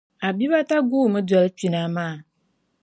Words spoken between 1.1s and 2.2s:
n-doli kpina maa.